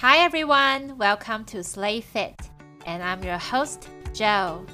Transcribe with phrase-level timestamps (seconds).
[0.00, 2.38] Hi everyone, welcome to Stay Fit,
[2.84, 4.66] and I'm your host, Jo.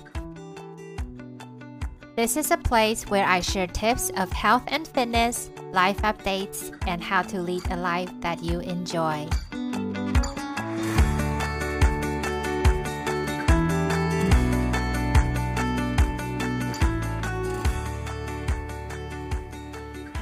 [2.16, 7.00] This is a place where I share tips of health and fitness, life updates, and
[7.00, 9.28] how to lead a life that you enjoy.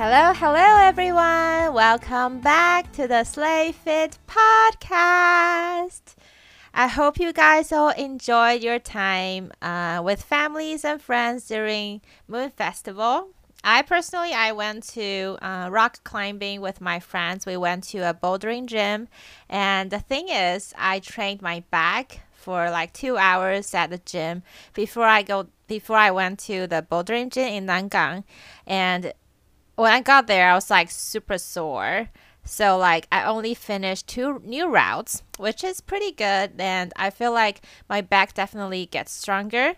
[0.03, 1.75] Hello, hello everyone.
[1.75, 6.15] Welcome back to the Stay Fit podcast.
[6.73, 12.49] I hope you guys all enjoyed your time uh, with families and friends during Moon
[12.49, 13.29] Festival.
[13.63, 17.45] I personally, I went to uh, rock climbing with my friends.
[17.45, 19.07] We went to a bouldering gym,
[19.51, 24.45] and the thing is, I trained my back for like two hours at the gym
[24.73, 28.25] before I go before I went to the bouldering gym in Nangang,
[28.67, 29.13] and
[29.81, 32.11] when I got there, I was like super sore.
[32.45, 37.33] So like I only finished two new routes, which is pretty good, and I feel
[37.33, 39.75] like my back definitely gets stronger.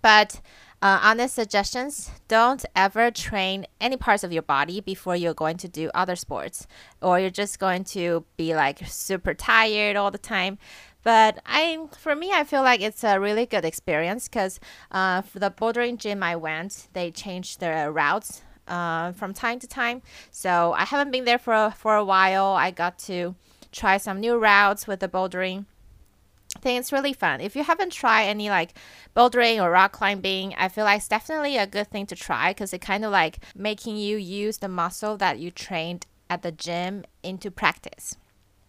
[0.00, 0.40] But
[0.80, 5.68] uh, honest suggestions: don't ever train any parts of your body before you're going to
[5.68, 6.68] do other sports,
[7.02, 10.58] or you're just going to be like super tired all the time.
[11.02, 14.60] But I, for me, I feel like it's a really good experience because
[14.92, 19.66] uh, for the bouldering gym I went, they changed their routes uh, from time to
[19.66, 20.00] time.
[20.30, 22.46] So I haven't been there for for a while.
[22.46, 23.34] I got to
[23.72, 25.66] try some new routes with the bouldering.
[26.56, 27.40] I think it's really fun.
[27.40, 28.74] If you haven't tried any like
[29.14, 32.72] bouldering or rock climbing, I feel like it's definitely a good thing to try because
[32.72, 37.04] it kind of like making you use the muscle that you trained at the gym
[37.22, 38.16] into practice.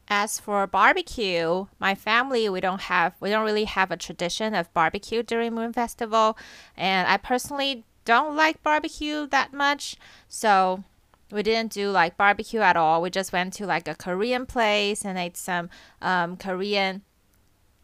[0.07, 4.73] As for barbecue, my family we don't have we don't really have a tradition of
[4.73, 6.37] barbecue during Moon Festival,
[6.75, 9.95] and I personally don't like barbecue that much.
[10.27, 10.83] So
[11.31, 13.01] we didn't do like barbecue at all.
[13.01, 15.69] We just went to like a Korean place and ate some
[16.01, 17.03] um, Korean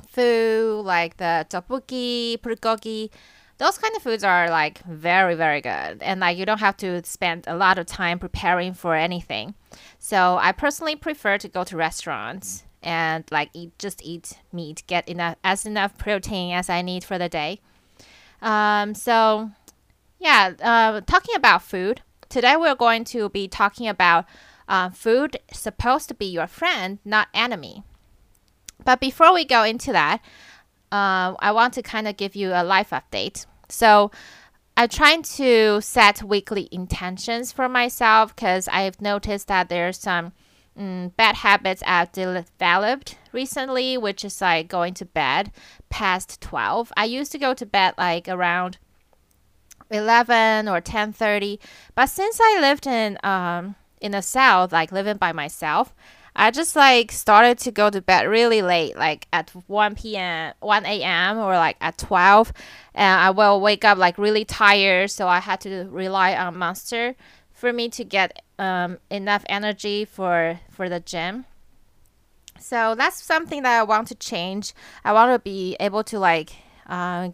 [0.07, 3.09] food like the tteokbokki, bulgogi.
[3.57, 7.03] Those kind of foods are like very very good and like you don't have to
[7.03, 9.55] spend a lot of time preparing for anything.
[9.97, 15.09] So I personally prefer to go to restaurants and like eat just eat meat, get
[15.09, 17.59] enough as enough protein as I need for the day.
[18.41, 19.51] Um, so
[20.19, 24.25] yeah, uh, talking about food, today we're going to be talking about
[24.67, 27.83] uh, food supposed to be your friend, not enemy.
[28.83, 30.21] But before we go into that,
[30.91, 33.45] uh, I want to kind of give you a life update.
[33.69, 34.11] So
[34.75, 40.33] I'm trying to set weekly intentions for myself because I've noticed that there's some
[40.79, 45.51] mm, bad habits I've developed recently, which is like going to bed
[45.89, 46.93] past 12.
[46.95, 48.77] I used to go to bed like around
[49.89, 51.59] 11 or 10:30.
[51.95, 55.93] But since I lived in um in the south, like living by myself,
[56.35, 60.85] I just like started to go to bed really late, like at 1 p.m., 1
[60.85, 61.39] a.m.
[61.39, 62.53] or like at 12.
[62.93, 67.15] And I will wake up like really tired, so I had to rely on Monster
[67.53, 71.45] for me to get um, enough energy for for the gym.
[72.59, 74.73] So that's something that I want to change.
[75.03, 76.51] I want to be able to like
[76.87, 77.29] uh,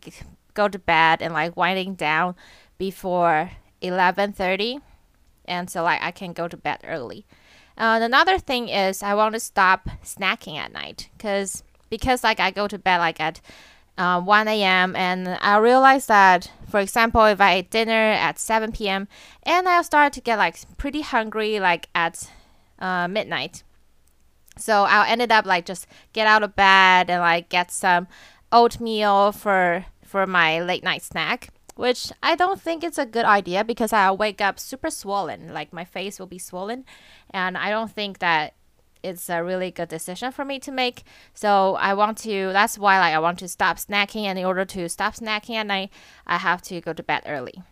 [0.53, 2.35] go to bed and like winding down
[2.77, 4.81] before 11:30
[5.45, 7.25] and so like I can go to bed early.
[7.77, 12.51] Uh, another thing is I want to stop snacking at night because because like I
[12.51, 13.41] go to bed like at
[13.97, 14.95] uh, 1 a.m.
[14.95, 19.07] and I realize that for example if I eat dinner at 7 p.m.
[19.43, 22.29] and I'll start to get like pretty hungry like at
[22.79, 23.63] uh, midnight.
[24.57, 28.07] So I'll ended up like just get out of bed and like get some
[28.51, 33.63] oatmeal for for my late night snack, which I don't think it's a good idea
[33.63, 36.85] because I'll wake up super swollen, like my face will be swollen,
[37.31, 38.53] and I don't think that
[39.01, 41.01] it's a really good decision for me to make.
[41.33, 41.49] So
[41.89, 42.51] I want to.
[42.53, 45.65] That's why like I want to stop snacking, and in order to stop snacking at
[45.65, 45.89] night,
[46.27, 47.63] I have to go to bed early.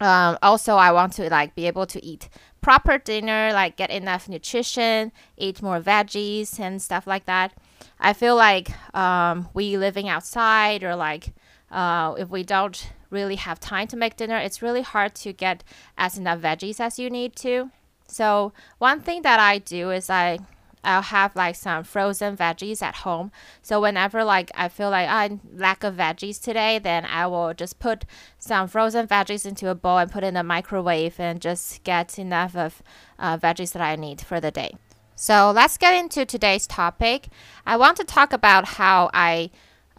[0.00, 2.28] Um, also, I want to like be able to eat
[2.60, 7.52] proper dinner, like get enough nutrition, eat more veggies and stuff like that.
[7.98, 11.34] I feel like um, we living outside or like
[11.70, 15.64] uh, if we don't really have time to make dinner, it's really hard to get
[15.96, 17.70] as enough veggies as you need to.
[18.08, 20.38] So one thing that I do is I
[20.82, 23.30] I'll have like some frozen veggies at home.
[23.62, 27.78] So whenever like I feel like I lack of veggies today, then I will just
[27.78, 28.04] put
[28.38, 32.56] some frozen veggies into a bowl and put in the microwave and just get enough
[32.56, 32.82] of
[33.18, 34.74] uh, veggies that I need for the day.
[35.14, 37.28] So let's get into today's topic.
[37.66, 39.50] I want to talk about how I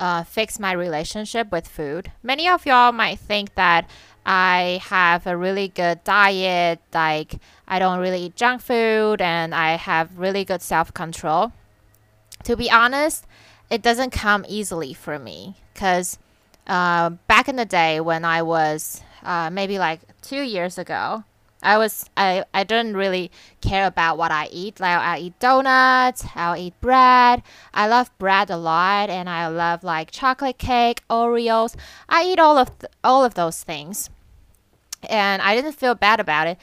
[0.02, 2.12] uh, fix my relationship with food.
[2.24, 3.88] Many of y'all might think that
[4.26, 7.36] I have a really good diet, like
[7.68, 11.54] I don't really eat junk food and I have really good self control.
[12.44, 13.28] to be honest,
[13.70, 16.18] it doesn't come easily for me because
[16.66, 21.24] uh, back in the day when I was uh, maybe like two years ago,
[21.64, 23.32] I was I, I didn't really
[23.62, 24.80] care about what I eat.
[24.80, 27.44] Like I eat donuts, I'll eat bread.
[27.74, 31.76] I love bread a lot, and I love like chocolate cake, Oreos.
[32.10, 34.10] I eat all of th- all of those things,
[35.10, 36.58] and I didn't feel bad about it.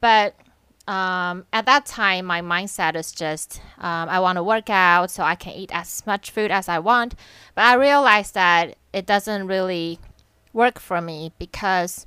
[0.00, 0.34] But
[0.88, 5.22] um, at that time, my mindset is just um, I want to work out so
[5.22, 7.14] I can eat as much food as I want.
[7.54, 9.98] But I realized that it doesn't really
[10.52, 12.06] work for me because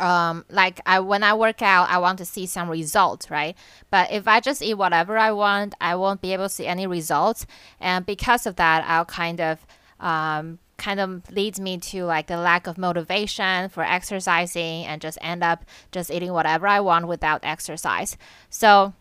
[0.00, 3.56] um, like I when I work out, I want to see some results, right?
[3.90, 6.86] But if I just eat whatever I want, I won't be able to see any
[6.86, 7.46] results,
[7.80, 9.66] and because of that, I'll kind of
[10.00, 15.18] um, kind of leads me to like the lack of motivation for exercising and just
[15.20, 18.16] end up just eating whatever I want without exercise.
[18.50, 18.92] So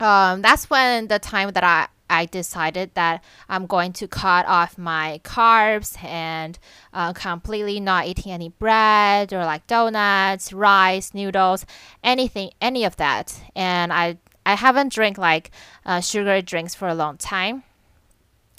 [0.00, 4.76] um, that's when the time that I I decided that I'm going to cut off
[4.76, 6.58] my carbs and
[6.92, 11.64] uh, completely not eating any bread or like donuts, rice, noodles,
[12.04, 13.42] anything, any of that.
[13.54, 15.50] And I I haven't drank like
[15.86, 17.62] uh, sugar drinks for a long time,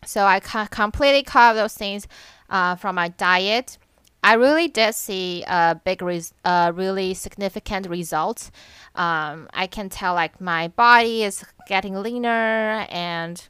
[0.06, 2.08] so I completely cut off those things
[2.50, 3.78] uh, from my diet.
[4.24, 8.52] I really did see a big, res- really significant results.
[8.96, 13.46] Um, I can tell like my body is getting leaner and,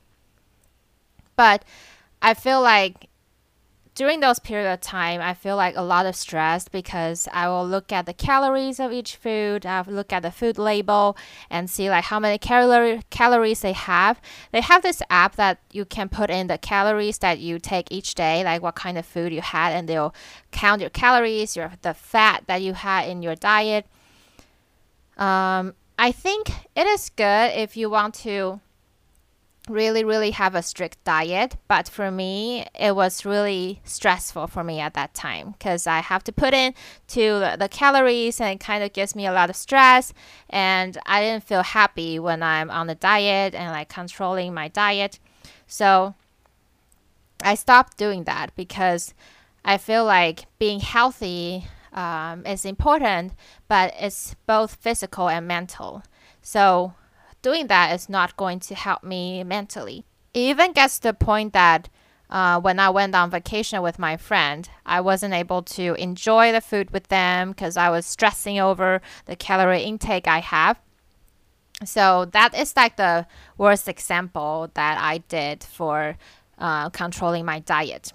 [1.36, 1.64] but
[2.22, 3.10] I feel like
[3.96, 7.68] during those period of time, I feel like a lot of stress because I will
[7.68, 9.66] look at the calories of each food.
[9.66, 11.16] I will look at the food label
[11.50, 14.20] and see like how many calorie calories they have.
[14.52, 18.16] They have this app that you can put in the calories that you take each
[18.16, 20.16] day, like what kind of food you had, and they'll
[20.52, 23.86] count your calories, your the fat that you had in your diet.
[25.18, 28.60] Um, I think it is good if you want to
[29.70, 34.82] really really have a strict diet but for me it was really stressful for me
[34.82, 36.74] at that time because i have to put in
[37.08, 40.14] to the, calories and it kind of gives me a lot of stress.
[40.50, 45.18] And i didn't feel happy when i'm on the diet and like controlling my diet.
[45.66, 46.14] So
[47.42, 49.14] i stopped doing that because
[49.64, 53.34] i feel like being healthy um, is important
[53.70, 56.04] but it's both physical and mental.
[56.42, 56.96] So
[57.44, 60.04] doing that is not going to help me mentally.
[60.34, 61.90] It even gets to the point that
[62.32, 66.62] uh, when I went on vacation with my friend, I wasn't able to enjoy the
[66.62, 70.80] food with them because I was stressing over the calorie intake I have.
[71.86, 76.18] So that is like the worst example that I did for
[76.58, 78.14] uh, controlling my diet.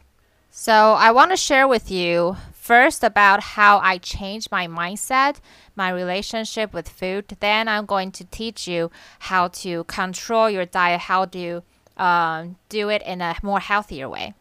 [0.50, 2.36] So I want to share with you
[2.68, 5.36] first about how I changed my mindset,
[5.74, 7.24] my relationship with food.
[7.40, 8.90] Then I'm going to teach you
[9.30, 11.62] how to control your diet, how to
[11.96, 14.34] um, do it in a more healthier way.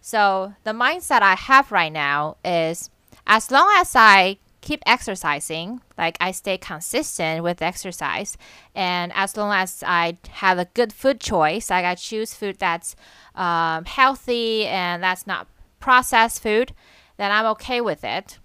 [0.00, 2.90] So the mindset I have right now is
[3.24, 8.36] as long as I keep exercising, like I stay consistent with exercise,
[8.74, 12.96] and as long as I have a good food choice, like I choose food that's
[13.36, 15.46] um, healthy and that's not
[15.78, 16.72] processed food,
[17.20, 18.38] then I'm okay with it.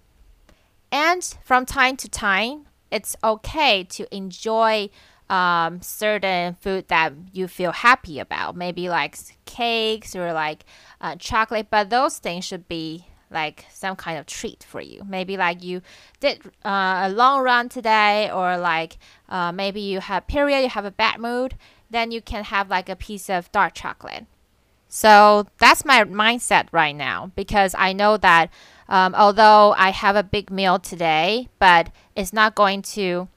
[0.91, 4.89] And from time to time, it's okay to enjoy
[5.29, 10.65] um, certain food that you feel happy about, maybe like cakes or like
[10.99, 15.03] uh, chocolate, but those things should be like some kind of treat for you.
[15.07, 15.81] Maybe like you
[16.19, 18.97] did uh, a long run today, or like
[19.29, 21.55] uh, maybe you have period, you have a bad mood,
[21.89, 24.25] then you can have like a piece of dark chocolate.
[24.95, 28.49] So that's my mindset right now because I know that
[28.87, 33.27] um, although I have a big meal today, but it's not going to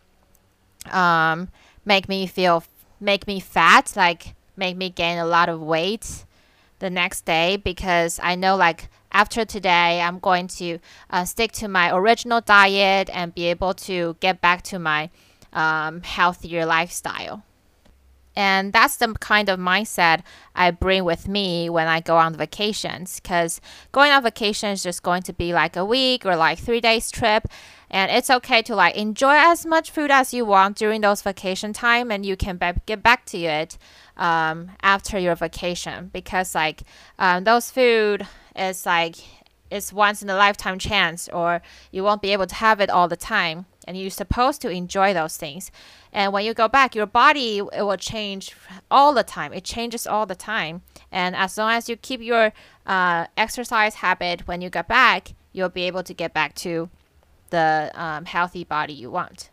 [0.92, 1.48] um,
[1.84, 2.62] make me feel
[3.00, 6.24] make me fat, like make me gain a lot of weight
[6.78, 10.78] the next day because I know like after today I'm going to
[11.10, 15.10] uh, stick to my original diet and be able to get back to my
[15.52, 17.42] um, healthier lifestyle.
[18.38, 20.22] And that's the kind of mindset
[20.54, 23.18] I bring with me when I go on vacations.
[23.18, 26.80] Because going on vacation is just going to be like a week or like three
[26.80, 27.48] days trip.
[27.90, 31.72] And it's okay to like enjoy as much food as you want during those vacation
[31.72, 33.76] time, and you can be- get back to it
[34.16, 36.82] um, after your vacation because like
[37.18, 39.16] um, those food is like
[39.68, 43.08] it's once in a lifetime chance, or you won't be able to have it all
[43.08, 45.70] the time and you're supposed to enjoy those things.
[46.12, 48.54] And when you go back, your body it will change
[48.90, 49.54] all the time.
[49.54, 50.82] It changes all the time.
[51.10, 52.52] And as long as you keep your
[52.86, 56.90] uh, exercise habit when you get back, you'll be able to get back to
[57.48, 59.48] the um, healthy body you want.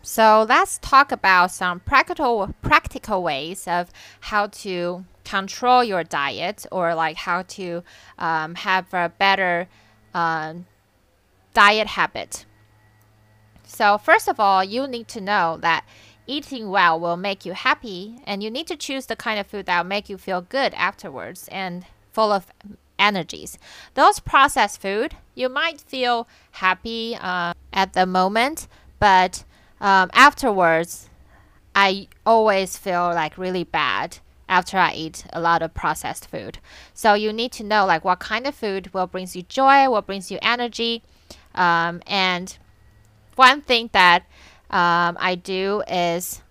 [0.00, 6.94] So let's talk about some practical practical ways of how to control your diet or
[6.94, 7.82] like how to
[8.18, 9.68] um, have a better
[10.14, 10.54] uh,
[11.54, 12.46] diet habit.
[13.72, 15.84] So first of all, you need to know that
[16.26, 19.66] eating well will make you happy, and you need to choose the kind of food
[19.66, 22.46] that will make you feel good afterwards and full of
[22.98, 23.58] energies.
[23.94, 29.44] Those processed food, you might feel happy uh, at the moment, but
[29.80, 31.08] um, afterwards,
[31.74, 36.58] I always feel like really bad after I eat a lot of processed food.
[36.92, 40.06] So you need to know like what kind of food will brings you joy, what
[40.06, 41.02] brings you energy,
[41.54, 42.58] um, and
[43.36, 44.24] one thing that
[44.70, 46.42] um, I do is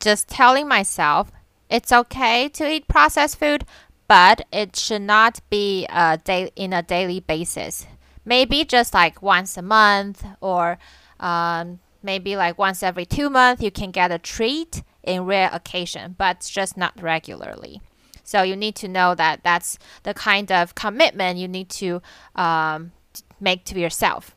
[0.00, 1.30] just telling myself
[1.70, 3.64] it's okay to eat processed food,
[4.08, 7.86] but it should not be a day in a daily basis.
[8.24, 10.78] Maybe just like once a month or
[11.18, 16.14] um, maybe like once every two months you can get a treat in rare occasion,
[16.18, 17.80] but just not regularly.
[18.22, 22.02] So you need to know that that's the kind of commitment you need to
[22.36, 22.92] um,
[23.40, 24.34] make to yourself.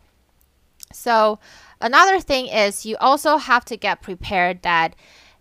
[0.92, 1.40] So
[1.82, 4.96] another thing is you also have to get prepared that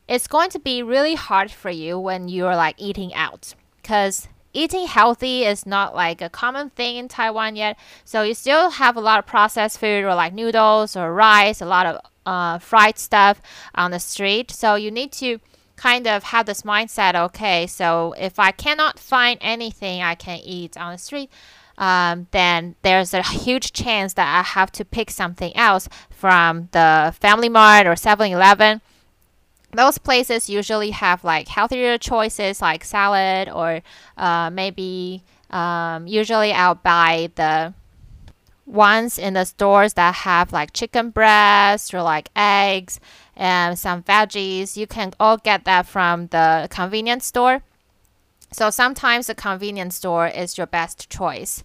[0.08, 4.86] it's going to be really hard for you when you're like eating out because eating
[4.86, 7.76] healthy is not like a common thing in Taiwan yet.
[8.04, 11.66] So you still have a lot of processed food or like noodles or rice, a
[11.66, 13.42] lot of uh, fried stuff
[13.74, 14.50] on the street.
[14.50, 15.40] So you need to
[15.76, 20.76] kind of have this mindset okay, so if I cannot find anything I can eat
[20.76, 21.30] on the street,
[21.78, 27.14] um, then there's a huge chance that I have to pick something else from the
[27.20, 28.80] Family Mart or 7 Eleven
[29.74, 33.82] those places usually have like healthier choices like salad or
[34.16, 37.74] uh, maybe um, usually I'll buy the
[38.66, 42.98] ones in the stores that have like chicken breast or like eggs
[43.36, 44.76] and some veggies.
[44.76, 47.62] You can all get that from the convenience store.
[48.54, 51.64] So sometimes the convenience store is your best choice.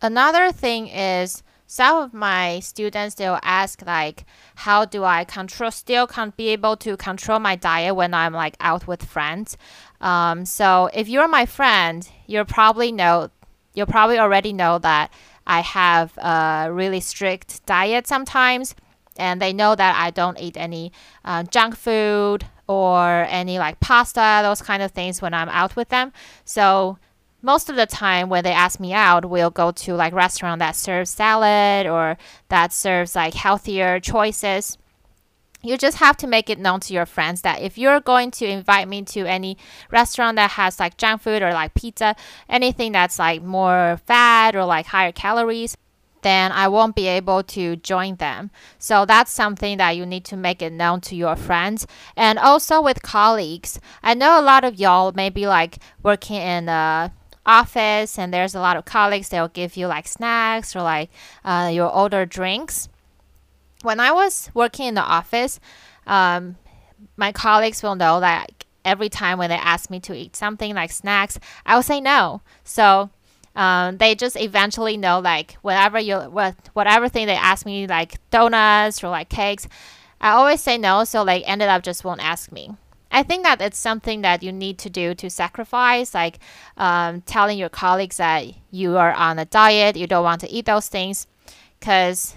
[0.00, 4.24] Another thing is some of my students they'll ask like
[4.54, 8.54] how do i control still can't be able to control my diet when i'm like
[8.60, 9.56] out with friends
[10.02, 13.30] um, so if you're my friend you'll probably know
[13.72, 15.10] you'll probably already know that
[15.46, 18.74] i have a really strict diet sometimes
[19.16, 20.92] and they know that i don't eat any
[21.24, 25.88] uh, junk food or any like pasta those kind of things when i'm out with
[25.88, 26.12] them
[26.44, 26.98] so
[27.44, 30.74] most of the time when they ask me out, we'll go to like restaurant that
[30.74, 32.16] serves salad or
[32.48, 34.78] that serves like healthier choices.
[35.62, 38.46] You just have to make it known to your friends that if you're going to
[38.46, 39.58] invite me to any
[39.90, 42.16] restaurant that has like junk food or like pizza,
[42.48, 45.76] anything that's like more fat or like higher calories,
[46.24, 48.50] then I won't be able to join them.
[48.78, 52.82] So that's something that you need to make it known to your friends and also
[52.82, 53.78] with colleagues.
[54.02, 57.12] I know a lot of y'all may be like working in a
[57.46, 61.10] office and there's a lot of colleagues they'll give you like snacks or like
[61.44, 62.88] uh, your order drinks
[63.82, 65.60] when i was working in the office
[66.06, 66.56] um,
[67.18, 70.90] my colleagues will know that every time when they ask me to eat something like
[70.90, 73.10] snacks i will say no so
[73.56, 78.18] um, they just eventually know like whatever you what whatever thing they ask me like
[78.30, 79.68] donuts or like cakes
[80.20, 82.70] i always say no so like ended up just won't ask me
[83.14, 86.40] I think that it's something that you need to do to sacrifice, like
[86.76, 90.66] um, telling your colleagues that you are on a diet, you don't want to eat
[90.66, 91.28] those things,
[91.78, 92.36] because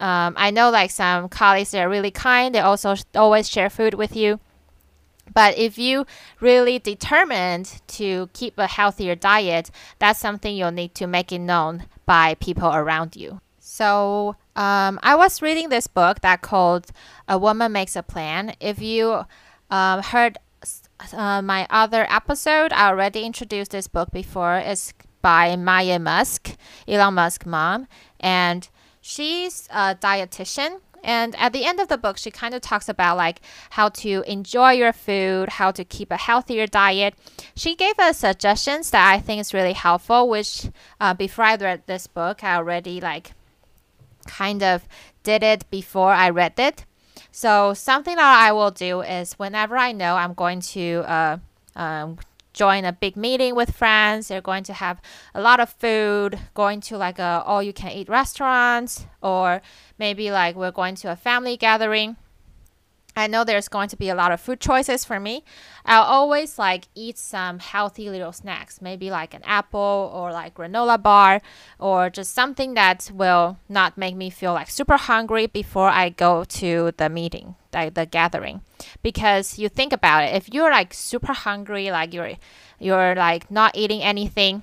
[0.00, 2.54] um, I know like some colleagues they are really kind.
[2.54, 4.40] They also always share food with you.
[5.32, 6.06] But if you
[6.40, 11.86] really determined to keep a healthier diet, that's something you'll need to make it known
[12.06, 13.40] by people around you.
[13.58, 16.92] So um, I was reading this book that called
[17.26, 18.54] A Woman Makes a Plan.
[18.60, 19.24] If you
[19.70, 20.38] um, heard
[21.12, 24.58] uh, my other episode, I already introduced this book before.
[24.58, 26.54] It's by Maya Musk,
[26.86, 27.88] Elon Musk mom,
[28.20, 28.68] and
[29.00, 30.80] she's a dietitian.
[31.04, 34.24] And at the end of the book, she kind of talks about like how to
[34.26, 37.14] enjoy your food, how to keep a healthier diet.
[37.54, 40.28] She gave us suggestions that I think is really helpful.
[40.28, 40.68] Which
[41.00, 43.32] uh, before I read this book, I already like
[44.26, 44.88] kind of
[45.22, 46.84] did it before I read it.
[47.30, 51.38] So something that I will do is whenever I know I'm going to uh,
[51.76, 52.18] um,
[52.54, 55.02] join a big meeting with friends, they're going to have
[55.34, 59.60] a lot of food, going to like a all you can eat restaurants, or
[59.98, 62.16] maybe like we're going to a family gathering.
[63.16, 65.44] I know there's going to be a lot of food choices for me.
[65.84, 71.00] I'll always like eat some healthy little snacks, maybe like an apple or like granola
[71.00, 71.40] bar
[71.78, 76.44] or just something that will not make me feel like super hungry before I go
[76.44, 78.62] to the meeting, like the gathering.
[79.02, 82.32] Because you think about it, if you're like super hungry, like you're
[82.80, 84.62] you're like not eating anything,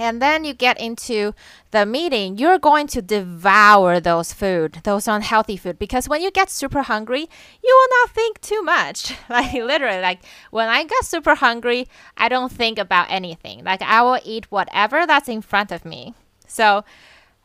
[0.00, 1.34] and then you get into
[1.72, 5.78] the meeting, you're going to devour those food, those unhealthy food.
[5.78, 7.28] Because when you get super hungry,
[7.62, 9.14] you will not think too much.
[9.28, 13.62] Like literally, like when I get super hungry, I don't think about anything.
[13.62, 16.14] Like I will eat whatever that's in front of me.
[16.46, 16.84] So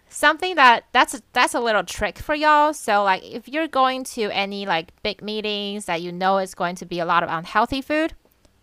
[0.10, 2.74] something that that's that's a little trick for y'all.
[2.74, 6.76] So like if you're going to any like big meetings that you know is going
[6.78, 8.14] to be a lot of unhealthy food,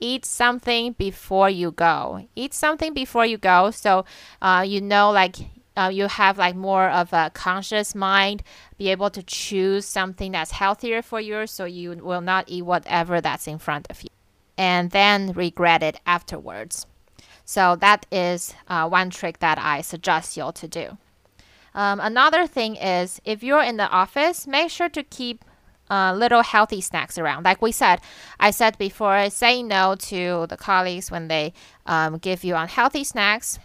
[0.03, 2.27] eat something before you go.
[2.35, 4.05] Eat something before you go, so
[4.43, 5.37] uh, you know, like
[5.77, 8.43] uh, you have like more of a conscious mind,
[8.77, 13.21] be able to choose something that's healthier for you, so you will not eat whatever
[13.21, 14.11] that's in front of you,
[14.59, 16.87] and then regret it afterwards.
[17.45, 20.99] So that is uh, one trick that I suggest you all to do.
[21.75, 25.45] Um, another thing is if you're in the office, make sure to keep
[25.93, 27.45] uh, little healthy snacks around.
[27.45, 28.01] Like we said,
[28.41, 31.53] I said before, say no to the colleagues when they
[31.85, 33.59] um, give you unhealthy snacks.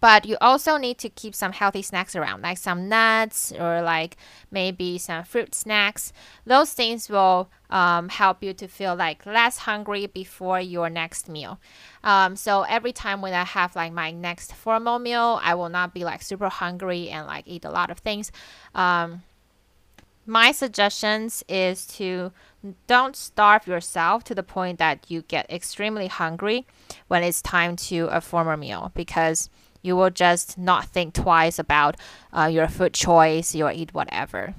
[0.00, 4.16] But you also need to keep some healthy snacks around, like some nuts or like
[4.50, 6.12] maybe some fruit snacks.
[6.44, 11.58] Those things will um, help you to feel like less hungry before your next meal.
[12.04, 15.92] Um, so every time when I have like my next formal meal, I will not
[15.92, 18.30] be like super hungry and like eat a lot of things.
[18.74, 19.22] Um,
[20.26, 22.32] my suggestions is to
[22.86, 26.66] don't starve yourself to the point that you get extremely hungry
[27.08, 29.48] when it's time to a formal meal because
[29.82, 31.96] you will just not think twice about
[32.32, 34.54] uh, your food choice you'll eat whatever.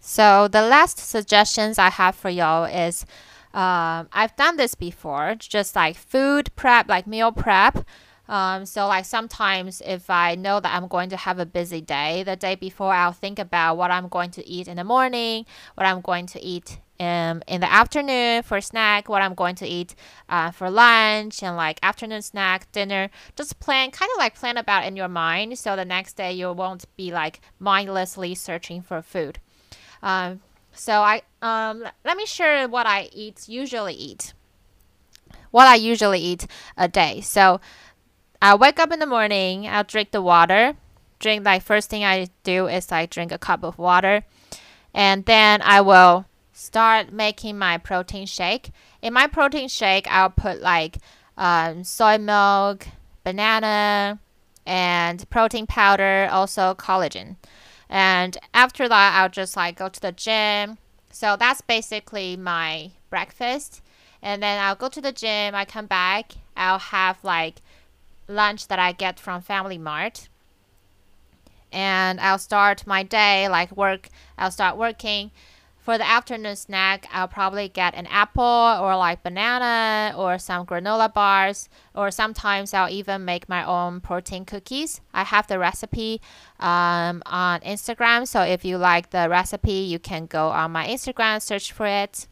[0.00, 3.04] So the last suggestions i have for y'all is
[3.52, 7.84] um, i've done this before just like food prep like meal prep
[8.28, 12.22] um, so like sometimes if I know that I'm going to have a busy day,
[12.22, 15.86] the day before I'll think about what I'm going to eat in the morning, what
[15.86, 19.94] I'm going to eat um, in the afternoon for snack, what I'm going to eat
[20.28, 23.08] uh, for lunch, and like afternoon snack, dinner.
[23.36, 26.52] Just plan, kind of like plan about in your mind, so the next day you
[26.52, 29.38] won't be like mindlessly searching for food.
[30.02, 30.40] Um,
[30.72, 34.34] so I um, let me share what I eat usually eat.
[35.50, 37.20] What I usually eat a day.
[37.22, 37.60] So
[38.40, 40.76] I wake up in the morning, I'll drink the water.
[41.18, 44.24] Drink like first thing I do is I drink a cup of water.
[44.94, 48.70] And then I will start making my protein shake.
[49.02, 50.98] In my protein shake, I'll put like
[51.36, 52.86] um, soy milk,
[53.24, 54.20] banana,
[54.64, 57.36] and protein powder, also collagen.
[57.88, 60.78] And after that, I'll just like go to the gym.
[61.10, 63.82] So that's basically my breakfast.
[64.22, 67.62] And then I'll go to the gym, I come back, I'll have like
[68.28, 70.28] lunch that I get from Family Mart.
[71.72, 74.08] And I'll start my day like work.
[74.38, 75.30] I'll start working.
[75.88, 81.10] For the afternoon snack, I'll probably get an apple or like banana or some granola
[81.10, 85.00] bars, or sometimes I'll even make my own protein cookies.
[85.14, 86.20] I have the recipe
[86.60, 91.40] um, on Instagram, so if you like the recipe, you can go on my Instagram,
[91.40, 92.27] search for it.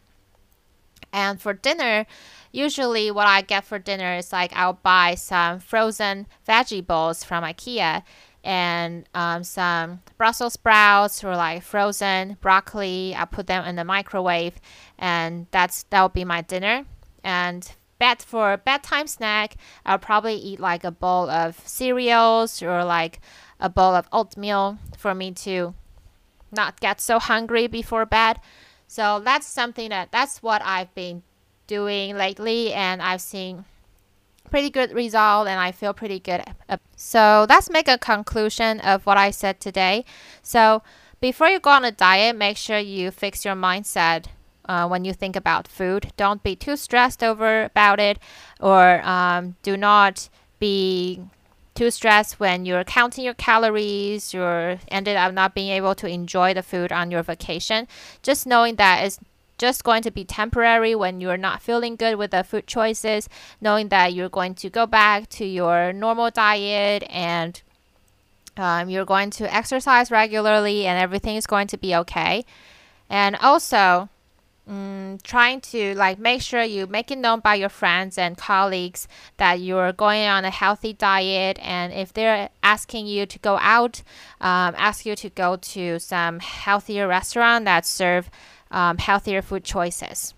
[1.16, 2.04] And for dinner,
[2.52, 7.42] usually what I get for dinner is like I'll buy some frozen veggie bowls from
[7.42, 8.02] IKEA
[8.44, 13.14] and um, some Brussels sprouts or like frozen broccoli.
[13.16, 14.60] I put them in the microwave,
[14.98, 16.84] and that's that will be my dinner.
[17.24, 17.66] And
[17.98, 23.20] bed for bedtime snack, I'll probably eat like a bowl of cereals or like
[23.58, 25.72] a bowl of oatmeal for me to
[26.52, 28.38] not get so hungry before bed.
[28.86, 31.22] So that's something that that's what I've been
[31.66, 33.64] doing lately and I've seen
[34.50, 36.42] pretty good result and I feel pretty good.
[36.96, 40.04] So let's make a conclusion of what I said today.
[40.42, 40.82] So
[41.20, 44.26] before you go on a diet, make sure you fix your mindset
[44.68, 46.12] uh, when you think about food.
[46.16, 48.18] Don't be too stressed over about it,
[48.60, 51.20] or um, do not be
[51.76, 56.54] too stressed when you're counting your calories or ended up not being able to enjoy
[56.54, 57.86] the food on your vacation.
[58.22, 59.20] Just knowing that it's
[59.58, 63.28] just going to be temporary when you're not feeling good with the food choices,
[63.60, 67.62] knowing that you're going to go back to your normal diet and
[68.56, 72.44] um, you're going to exercise regularly and everything is going to be okay.
[73.08, 74.08] And also,
[74.68, 79.08] mm, trying to like make sure you make it known by your friends and colleagues
[79.36, 81.58] that you're going on a healthy diet.
[81.62, 84.02] And if they're asking you to go out
[84.40, 88.30] um, ask you to go to some healthier restaurant that serve
[88.70, 90.34] um, healthier food choices.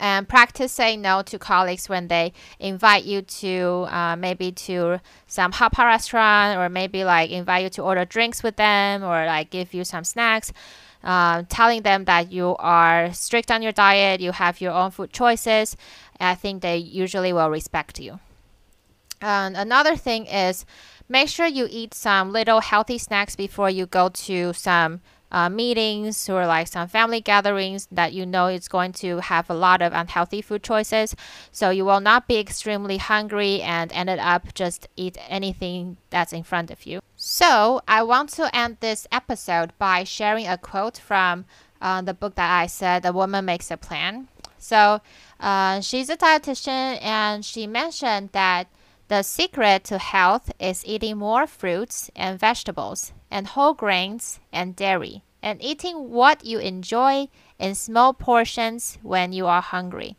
[0.00, 5.52] And practice saying no to colleagues when they invite you to uh, maybe to some
[5.52, 9.72] pot restaurant or maybe like invite you to order drinks with them or like give
[9.72, 10.52] you some snacks
[11.04, 15.12] uh, telling them that you are strict on your diet you have your own food
[15.12, 15.76] choices
[16.20, 18.18] i think they usually will respect you.
[19.20, 20.66] And another thing is
[21.08, 26.28] make sure you eat some little healthy snacks before you go to some uh, meetings
[26.28, 29.92] or like some family gatherings that you know it's going to have a lot of
[29.92, 31.14] unhealthy food choices.
[31.52, 36.42] So you will not be extremely hungry and ended up just eat anything that's in
[36.42, 37.00] front of you.
[37.16, 41.46] So I want to end this episode by sharing a quote from
[41.80, 44.28] uh, the book that I said, The Woman Makes a Plan.
[44.58, 45.00] So
[45.40, 48.68] uh, she's a dietitian and she mentioned that
[49.08, 55.22] the secret to health is eating more fruits and vegetables and whole grains and dairy,
[55.42, 60.16] and eating what you enjoy in small portions when you are hungry.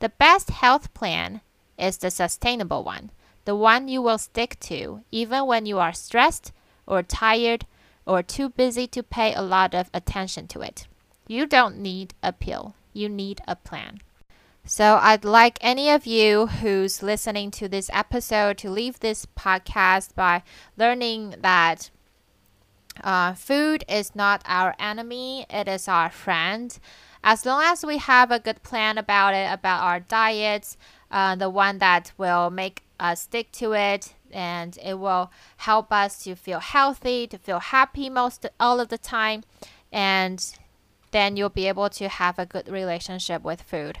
[0.00, 1.40] The best health plan
[1.76, 3.10] is the sustainable one,
[3.44, 6.52] the one you will stick to even when you are stressed
[6.86, 7.66] or tired
[8.06, 10.86] or too busy to pay a lot of attention to it.
[11.26, 14.00] You don't need a pill, you need a plan.
[14.64, 20.14] So I'd like any of you who's listening to this episode to leave this podcast
[20.14, 20.42] by
[20.76, 21.90] learning that
[23.02, 26.78] uh, food is not our enemy, it is our friend.
[27.22, 30.76] As long as we have a good plan about it, about our diets,
[31.10, 36.24] uh, the one that will make us stick to it, and it will help us
[36.24, 39.44] to feel healthy, to feel happy most all of the time,
[39.92, 40.54] and
[41.10, 44.00] then you'll be able to have a good relationship with food.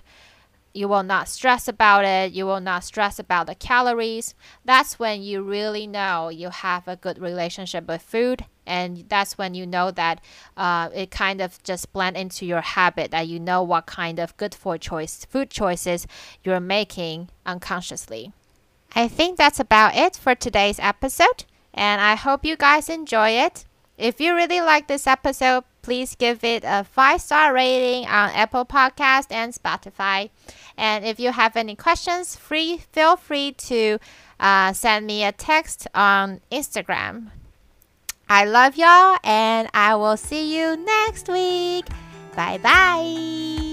[0.78, 2.30] You will not stress about it.
[2.32, 4.36] You will not stress about the calories.
[4.64, 8.44] That's when you really know you have a good relationship with food.
[8.64, 10.20] And that's when you know that
[10.56, 14.36] uh, it kind of just blend into your habit that you know what kind of
[14.36, 16.06] good for choice food choices
[16.44, 18.32] you're making unconsciously.
[18.94, 23.64] I think that's about it for today's episode, and I hope you guys enjoy it.
[23.96, 28.66] If you really like this episode, please give it a five star rating on Apple
[28.66, 30.28] Podcast and Spotify.
[30.76, 33.98] And if you have any questions, free feel free to
[34.38, 37.30] uh, send me a text on Instagram.
[38.28, 41.86] I love y'all, and I will see you next week.
[42.36, 43.67] Bye bye.